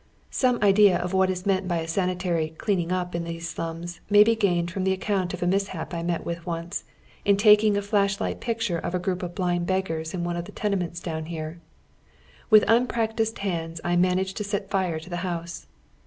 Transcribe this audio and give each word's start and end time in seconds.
Some 0.31 0.57
idea 0.63 0.97
of 0.97 1.13
what 1.13 1.29
is 1.29 1.45
meant 1.45 1.67
by 1.67 1.77
a 1.77 1.87
sanitary 1.87 2.49
"cleaning 2.57 2.91
up" 2.91 3.13
in 3.13 3.23
these 3.23 3.47
slums 3.47 4.01
may 4.09 4.23
be 4.23 4.35
gained 4.35 4.71
from 4.71 4.83
the 4.83 4.93
account 4.93 5.31
of 5.35 5.43
a 5.43 5.45
mishap 5.45 5.93
I 5.93 6.01
met 6.01 6.25
with 6.25 6.43
once, 6.43 6.85
in 7.23 7.37
taking 7.37 7.77
a 7.77 7.83
flash 7.83 8.19
light 8.19 8.39
picture 8.39 8.79
of 8.79 8.95
a 8.95 8.99
greup 8.99 9.21
of 9.21 9.35
blind 9.35 9.67
beggars 9.67 10.15
in 10.15 10.23
one 10.23 10.37
of 10.37 10.45
the 10.45 10.53
tenements 10.53 11.01
down 11.01 11.25
here. 11.27 11.59
With 12.49 12.65
unpractised 12.67 13.35
liands 13.35 13.79
I 13.83 13.95
managed 13.95 14.37
to 14.37 14.43
set 14.43 14.71
fire 14.71 14.99
to 14.99 15.09
the 15.11 15.17
house. 15.17 15.67